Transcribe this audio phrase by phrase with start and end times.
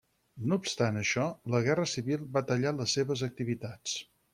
[0.53, 1.27] No obstant això,
[1.57, 4.01] la Guerra Civil va tallar les seves activitats.